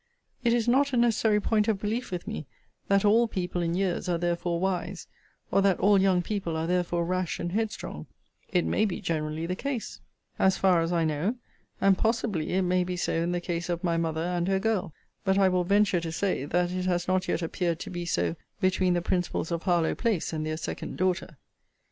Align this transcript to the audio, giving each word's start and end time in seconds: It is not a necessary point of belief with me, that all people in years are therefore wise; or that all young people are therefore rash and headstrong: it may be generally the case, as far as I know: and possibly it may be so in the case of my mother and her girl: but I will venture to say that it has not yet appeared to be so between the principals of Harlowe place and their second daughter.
It 0.43 0.51
is 0.51 0.67
not 0.67 0.93
a 0.93 0.97
necessary 0.97 1.39
point 1.39 1.67
of 1.67 1.79
belief 1.79 2.09
with 2.09 2.27
me, 2.27 2.47
that 2.87 3.05
all 3.05 3.27
people 3.27 3.61
in 3.61 3.75
years 3.75 4.09
are 4.09 4.17
therefore 4.17 4.59
wise; 4.59 5.05
or 5.51 5.61
that 5.61 5.79
all 5.79 6.01
young 6.01 6.23
people 6.23 6.57
are 6.57 6.65
therefore 6.65 7.05
rash 7.05 7.39
and 7.39 7.51
headstrong: 7.51 8.07
it 8.49 8.65
may 8.65 8.85
be 8.85 8.99
generally 8.99 9.45
the 9.45 9.55
case, 9.55 10.01
as 10.39 10.57
far 10.57 10.81
as 10.81 10.91
I 10.91 11.05
know: 11.05 11.35
and 11.79 11.95
possibly 11.99 12.49
it 12.53 12.63
may 12.63 12.83
be 12.83 12.97
so 12.97 13.13
in 13.13 13.31
the 13.31 13.39
case 13.39 13.69
of 13.69 13.83
my 13.83 13.95
mother 13.95 14.21
and 14.21 14.47
her 14.47 14.57
girl: 14.57 14.91
but 15.23 15.37
I 15.37 15.49
will 15.49 15.63
venture 15.65 15.99
to 16.01 16.11
say 16.11 16.45
that 16.45 16.71
it 16.71 16.85
has 16.87 17.07
not 17.07 17.27
yet 17.27 17.43
appeared 17.43 17.79
to 17.81 17.91
be 17.91 18.07
so 18.07 18.35
between 18.59 18.95
the 18.95 19.03
principals 19.03 19.51
of 19.51 19.61
Harlowe 19.61 19.93
place 19.93 20.33
and 20.33 20.43
their 20.43 20.57
second 20.57 20.97
daughter. 20.97 21.37